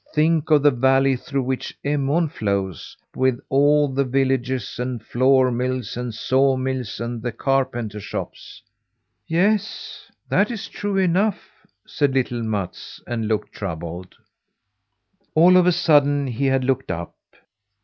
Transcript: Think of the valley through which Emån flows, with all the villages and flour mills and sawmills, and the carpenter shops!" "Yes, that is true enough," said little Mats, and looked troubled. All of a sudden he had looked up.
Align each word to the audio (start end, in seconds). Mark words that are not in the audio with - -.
Think 0.15 0.49
of 0.49 0.63
the 0.63 0.71
valley 0.71 1.15
through 1.15 1.43
which 1.43 1.77
Emån 1.85 2.31
flows, 2.31 2.97
with 3.15 3.39
all 3.49 3.87
the 3.87 4.03
villages 4.03 4.79
and 4.79 4.99
flour 4.99 5.51
mills 5.51 5.95
and 5.95 6.11
sawmills, 6.11 6.99
and 6.99 7.21
the 7.21 7.31
carpenter 7.31 7.99
shops!" 7.99 8.63
"Yes, 9.27 10.11
that 10.27 10.49
is 10.49 10.67
true 10.69 10.97
enough," 10.97 11.39
said 11.85 12.15
little 12.15 12.41
Mats, 12.41 12.99
and 13.05 13.27
looked 13.27 13.53
troubled. 13.53 14.15
All 15.35 15.55
of 15.55 15.67
a 15.67 15.71
sudden 15.71 16.25
he 16.25 16.47
had 16.47 16.63
looked 16.63 16.89
up. 16.89 17.13